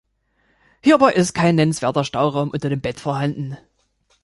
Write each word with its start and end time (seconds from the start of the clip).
Hierbei 0.81 1.11
ist 1.13 1.35
kein 1.35 1.53
nennenswerter 1.57 2.03
Stauraum 2.03 2.49
unter 2.49 2.69
dem 2.69 2.81
Bett 2.81 2.99
vorhanden. 2.99 3.55